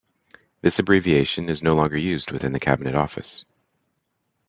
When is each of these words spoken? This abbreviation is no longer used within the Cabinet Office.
This 0.61 0.79
abbreviation 0.79 1.47
is 1.47 1.61
no 1.61 1.75
longer 1.75 1.95
used 1.95 2.31
within 2.31 2.53
the 2.53 2.59
Cabinet 2.59 2.95
Office. 2.95 3.45